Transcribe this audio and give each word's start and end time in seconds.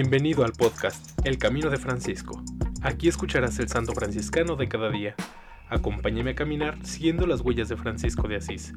Bienvenido 0.00 0.44
al 0.44 0.52
podcast 0.52 1.18
El 1.26 1.38
Camino 1.38 1.70
de 1.70 1.76
Francisco. 1.76 2.40
Aquí 2.82 3.08
escucharás 3.08 3.58
el 3.58 3.66
santo 3.66 3.94
franciscano 3.94 4.54
de 4.54 4.68
cada 4.68 4.90
día. 4.90 5.16
Acompáñame 5.68 6.30
a 6.30 6.34
caminar 6.36 6.78
siguiendo 6.86 7.26
las 7.26 7.40
huellas 7.40 7.68
de 7.68 7.76
Francisco 7.76 8.28
de 8.28 8.36
Asís. 8.36 8.72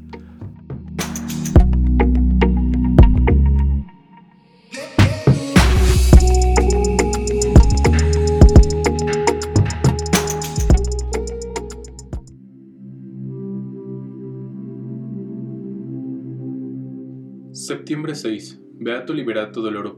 Septiembre 17.51 18.15
6. 18.15 18.59
Beato 18.79 19.13
Liberato 19.13 19.61
del 19.61 19.77
Oro 19.77 19.93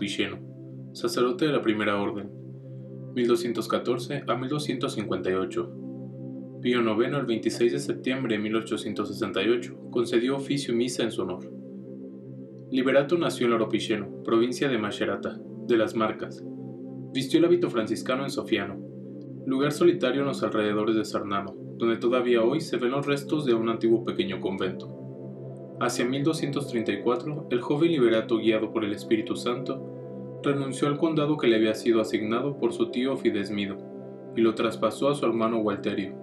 sacerdote 0.93 1.45
de 1.47 1.51
la 1.51 1.61
Primera 1.61 1.99
Orden, 1.99 2.29
1214 3.15 4.23
a 4.27 4.35
1258. 4.35 5.71
Pío 6.61 6.81
IX, 6.81 7.17
el 7.17 7.25
26 7.25 7.71
de 7.73 7.79
septiembre 7.79 8.35
de 8.35 8.43
1868, 8.43 9.89
concedió 9.89 10.37
oficio 10.37 10.73
y 10.73 10.77
misa 10.77 11.03
en 11.03 11.11
su 11.11 11.23
honor. 11.23 11.51
Liberato 12.69 13.17
nació 13.17 13.47
en 13.47 13.51
Loropiceno, 13.51 14.23
provincia 14.23 14.69
de 14.69 14.77
Macerata, 14.77 15.39
de 15.67 15.77
las 15.77 15.95
Marcas. 15.95 16.43
Vistió 17.11 17.39
el 17.39 17.45
hábito 17.45 17.71
franciscano 17.71 18.23
en 18.23 18.29
Sofiano, 18.29 18.79
lugar 19.47 19.71
solitario 19.71 20.21
en 20.21 20.27
los 20.27 20.43
alrededores 20.43 20.95
de 20.95 21.05
Sarnano, 21.05 21.55
donde 21.77 21.97
todavía 21.97 22.43
hoy 22.43 22.61
se 22.61 22.77
ven 22.77 22.91
los 22.91 23.05
restos 23.05 23.45
de 23.45 23.55
un 23.55 23.67
antiguo 23.69 24.05
pequeño 24.05 24.39
convento. 24.39 25.75
Hacia 25.81 26.05
1234, 26.05 27.47
el 27.49 27.61
joven 27.61 27.91
Liberato, 27.91 28.37
guiado 28.37 28.71
por 28.71 28.85
el 28.85 28.93
Espíritu 28.93 29.35
Santo, 29.35 30.02
renunció 30.51 30.87
al 30.87 30.97
condado 30.97 31.37
que 31.37 31.47
le 31.47 31.55
había 31.55 31.73
sido 31.73 32.01
asignado 32.01 32.57
por 32.57 32.73
su 32.73 32.91
tío 32.91 33.15
Fidesmido 33.15 33.77
y 34.35 34.41
lo 34.41 34.55
traspasó 34.55 35.09
a 35.09 35.15
su 35.15 35.25
hermano 35.25 35.59
Walterio, 35.59 36.15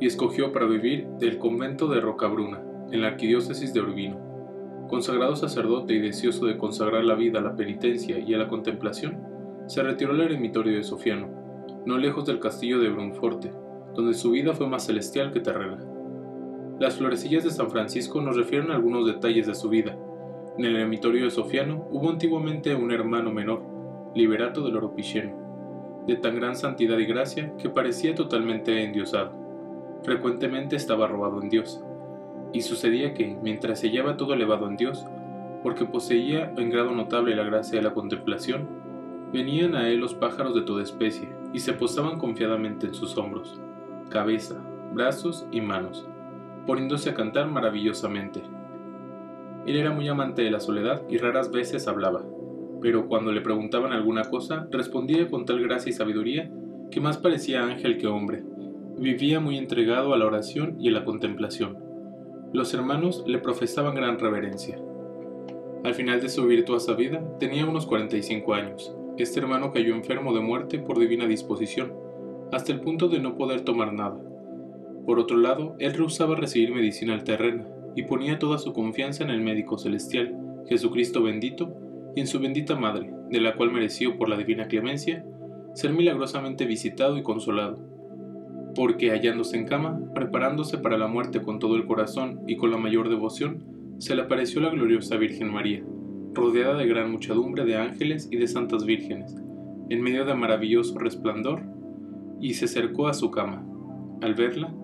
y 0.00 0.06
escogió 0.06 0.52
para 0.52 0.66
vivir 0.66 1.06
del 1.18 1.38
convento 1.38 1.86
de 1.88 2.00
Rocabruna, 2.00 2.62
en 2.90 3.02
la 3.02 3.08
arquidiócesis 3.08 3.72
de 3.72 3.80
Urbino. 3.80 4.18
Consagrado 4.88 5.36
sacerdote 5.36 5.94
y 5.94 6.00
deseoso 6.00 6.46
de 6.46 6.58
consagrar 6.58 7.04
la 7.04 7.14
vida 7.14 7.38
a 7.38 7.42
la 7.42 7.56
penitencia 7.56 8.18
y 8.18 8.34
a 8.34 8.38
la 8.38 8.48
contemplación, 8.48 9.18
se 9.66 9.82
retiró 9.82 10.12
al 10.12 10.20
eremitorio 10.20 10.76
de 10.76 10.82
Sofiano, 10.82 11.28
no 11.86 11.98
lejos 11.98 12.26
del 12.26 12.40
castillo 12.40 12.80
de 12.80 12.90
Brunforte, 12.90 13.52
donde 13.94 14.14
su 14.14 14.30
vida 14.30 14.54
fue 14.54 14.66
más 14.66 14.86
celestial 14.86 15.32
que 15.32 15.40
terrena. 15.40 15.78
Las 16.78 16.96
florecillas 16.96 17.44
de 17.44 17.50
San 17.50 17.70
Francisco 17.70 18.20
nos 18.20 18.36
refieren 18.36 18.70
algunos 18.70 19.06
detalles 19.06 19.46
de 19.46 19.54
su 19.54 19.68
vida, 19.68 19.96
en 20.58 20.64
el 20.66 20.76
eremitorio 20.76 21.24
de 21.24 21.30
Sofiano 21.30 21.86
hubo 21.90 22.10
antiguamente 22.10 22.74
un 22.74 22.92
hermano 22.92 23.32
menor, 23.32 23.62
Liberato 24.14 24.62
del 24.62 24.76
Oropiceno, 24.76 25.32
de 26.06 26.16
tan 26.16 26.36
gran 26.36 26.56
santidad 26.56 26.98
y 26.98 27.06
gracia 27.06 27.54
que 27.56 27.70
parecía 27.70 28.14
totalmente 28.14 28.84
endiosado. 28.84 29.32
Frecuentemente 30.02 30.76
estaba 30.76 31.06
robado 31.06 31.40
en 31.40 31.48
Dios, 31.48 31.82
y 32.52 32.60
sucedía 32.60 33.14
que, 33.14 33.38
mientras 33.42 33.80
se 33.80 33.88
hallaba 33.88 34.18
todo 34.18 34.34
elevado 34.34 34.68
en 34.68 34.76
Dios, 34.76 35.06
porque 35.62 35.86
poseía 35.86 36.52
en 36.56 36.68
grado 36.68 36.90
notable 36.90 37.34
la 37.34 37.44
gracia 37.44 37.78
de 37.78 37.84
la 37.84 37.94
contemplación, 37.94 38.68
venían 39.32 39.74
a 39.74 39.88
él 39.88 40.00
los 40.00 40.14
pájaros 40.14 40.54
de 40.54 40.62
toda 40.62 40.82
especie 40.82 41.30
y 41.54 41.60
se 41.60 41.72
posaban 41.72 42.18
confiadamente 42.18 42.88
en 42.88 42.94
sus 42.94 43.16
hombros, 43.16 43.58
cabeza, 44.10 44.62
brazos 44.92 45.46
y 45.50 45.62
manos, 45.62 46.06
poniéndose 46.66 47.08
a 47.08 47.14
cantar 47.14 47.48
maravillosamente 47.48 48.42
él 49.66 49.76
era 49.76 49.92
muy 49.92 50.08
amante 50.08 50.42
de 50.42 50.50
la 50.50 50.60
soledad 50.60 51.02
y 51.08 51.18
raras 51.18 51.50
veces 51.50 51.86
hablaba, 51.86 52.24
pero 52.80 53.06
cuando 53.06 53.30
le 53.30 53.40
preguntaban 53.40 53.92
alguna 53.92 54.24
cosa, 54.24 54.66
respondía 54.70 55.30
con 55.30 55.46
tal 55.46 55.62
gracia 55.62 55.90
y 55.90 55.92
sabiduría 55.92 56.50
que 56.90 57.00
más 57.00 57.16
parecía 57.16 57.64
ángel 57.64 57.96
que 57.96 58.08
hombre. 58.08 58.42
Vivía 58.98 59.40
muy 59.40 59.56
entregado 59.56 60.12
a 60.12 60.18
la 60.18 60.26
oración 60.26 60.76
y 60.80 60.88
a 60.88 60.92
la 60.92 61.04
contemplación. 61.04 61.78
Los 62.52 62.74
hermanos 62.74 63.24
le 63.26 63.38
profesaban 63.38 63.94
gran 63.94 64.18
reverencia. 64.18 64.78
Al 65.84 65.94
final 65.94 66.20
de 66.20 66.28
su 66.28 66.46
virtuosa 66.46 66.94
vida, 66.94 67.22
tenía 67.38 67.66
unos 67.66 67.86
45 67.86 68.54
años. 68.54 68.94
Este 69.16 69.40
hermano 69.40 69.72
cayó 69.72 69.94
enfermo 69.94 70.34
de 70.34 70.40
muerte 70.40 70.78
por 70.78 70.98
divina 70.98 71.26
disposición, 71.26 71.92
hasta 72.52 72.72
el 72.72 72.80
punto 72.80 73.08
de 73.08 73.20
no 73.20 73.36
poder 73.36 73.62
tomar 73.62 73.92
nada. 73.92 74.20
Por 75.06 75.18
otro 75.18 75.36
lado, 75.36 75.74
él 75.78 75.94
rehusaba 75.94 76.36
recibir 76.36 76.72
medicina 76.72 77.22
terrena, 77.24 77.66
y 77.94 78.04
ponía 78.04 78.38
toda 78.38 78.58
su 78.58 78.72
confianza 78.72 79.24
en 79.24 79.30
el 79.30 79.40
médico 79.40 79.78
celestial, 79.78 80.36
Jesucristo 80.68 81.22
bendito, 81.22 81.74
y 82.14 82.20
en 82.20 82.26
su 82.26 82.40
bendita 82.40 82.76
Madre, 82.76 83.12
de 83.30 83.40
la 83.40 83.54
cual 83.56 83.72
mereció 83.72 84.16
por 84.16 84.28
la 84.28 84.36
divina 84.36 84.66
clemencia 84.68 85.24
ser 85.74 85.92
milagrosamente 85.92 86.66
visitado 86.66 87.16
y 87.16 87.22
consolado. 87.22 87.78
Porque 88.74 89.10
hallándose 89.10 89.56
en 89.56 89.66
cama, 89.66 90.00
preparándose 90.14 90.78
para 90.78 90.98
la 90.98 91.06
muerte 91.06 91.42
con 91.42 91.58
todo 91.58 91.76
el 91.76 91.86
corazón 91.86 92.40
y 92.46 92.56
con 92.56 92.70
la 92.70 92.76
mayor 92.76 93.08
devoción, 93.08 93.64
se 93.98 94.14
le 94.14 94.22
apareció 94.22 94.60
la 94.60 94.70
gloriosa 94.70 95.16
Virgen 95.16 95.52
María, 95.52 95.82
rodeada 96.34 96.76
de 96.76 96.86
gran 96.86 97.10
muchedumbre 97.10 97.64
de 97.64 97.76
ángeles 97.76 98.28
y 98.30 98.36
de 98.36 98.48
santas 98.48 98.84
vírgenes, 98.84 99.36
en 99.90 100.02
medio 100.02 100.24
de 100.24 100.34
maravilloso 100.34 100.98
resplandor, 100.98 101.62
y 102.40 102.54
se 102.54 102.64
acercó 102.64 103.08
a 103.08 103.14
su 103.14 103.30
cama. 103.30 103.64
Al 104.20 104.34
verla, 104.34 104.74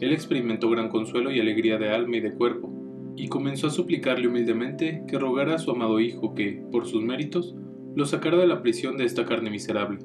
él 0.00 0.12
experimentó 0.12 0.70
gran 0.70 0.88
consuelo 0.88 1.30
y 1.30 1.40
alegría 1.40 1.78
de 1.78 1.90
alma 1.90 2.16
y 2.16 2.20
de 2.20 2.32
cuerpo, 2.32 2.72
y 3.16 3.28
comenzó 3.28 3.66
a 3.66 3.70
suplicarle 3.70 4.28
humildemente 4.28 5.02
que 5.08 5.18
rogara 5.18 5.56
a 5.56 5.58
su 5.58 5.72
amado 5.72 5.98
Hijo 5.98 6.34
que, 6.34 6.62
por 6.70 6.86
sus 6.86 7.02
méritos, 7.02 7.56
lo 7.96 8.06
sacara 8.06 8.36
de 8.36 8.46
la 8.46 8.62
prisión 8.62 8.96
de 8.96 9.04
esta 9.04 9.26
carne 9.26 9.50
miserable. 9.50 9.98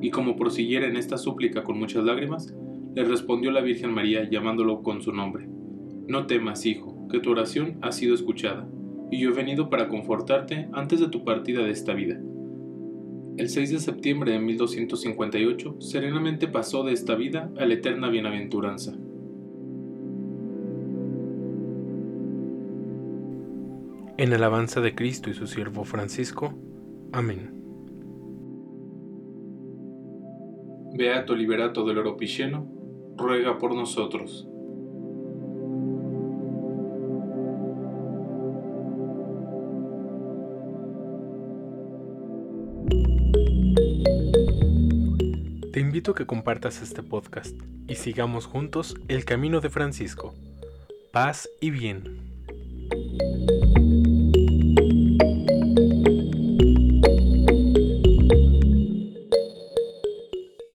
Y 0.00 0.10
como 0.10 0.36
prosiguiera 0.36 0.88
en 0.88 0.96
esta 0.96 1.18
súplica 1.18 1.62
con 1.62 1.78
muchas 1.78 2.04
lágrimas, 2.04 2.52
le 2.94 3.04
respondió 3.04 3.52
la 3.52 3.60
Virgen 3.60 3.92
María 3.92 4.28
llamándolo 4.28 4.82
con 4.82 5.02
su 5.02 5.12
nombre. 5.12 5.48
No 6.08 6.26
temas, 6.26 6.66
hijo, 6.66 7.06
que 7.08 7.20
tu 7.20 7.30
oración 7.30 7.78
ha 7.80 7.92
sido 7.92 8.14
escuchada, 8.14 8.68
y 9.10 9.20
yo 9.20 9.30
he 9.30 9.34
venido 9.34 9.70
para 9.70 9.88
confortarte 9.88 10.68
antes 10.72 10.98
de 10.98 11.08
tu 11.08 11.24
partida 11.24 11.62
de 11.62 11.70
esta 11.70 11.94
vida. 11.94 12.20
El 13.36 13.48
6 13.48 13.70
de 13.70 13.78
septiembre 13.78 14.32
de 14.32 14.40
1258, 14.40 15.76
serenamente 15.78 16.48
pasó 16.48 16.82
de 16.82 16.92
esta 16.92 17.14
vida 17.14 17.52
a 17.56 17.66
la 17.66 17.74
eterna 17.74 18.08
bienaventuranza. 18.08 18.98
En 24.18 24.32
alabanza 24.32 24.80
de 24.80 24.96
Cristo 24.96 25.30
y 25.30 25.34
su 25.34 25.46
siervo 25.46 25.84
Francisco. 25.84 26.52
Amén. 27.12 27.54
Beato 30.96 31.36
Liberato 31.36 31.84
del 31.84 31.98
Oro 31.98 32.16
ruega 33.16 33.58
por 33.58 33.76
nosotros. 33.76 34.48
Te 45.72 45.78
invito 45.78 46.10
a 46.10 46.14
que 46.16 46.26
compartas 46.26 46.82
este 46.82 47.04
podcast 47.04 47.54
y 47.86 47.94
sigamos 47.94 48.46
juntos 48.46 48.96
el 49.06 49.24
camino 49.24 49.60
de 49.60 49.70
Francisco. 49.70 50.34
Paz 51.12 51.48
y 51.60 51.70
bien. 51.70 52.17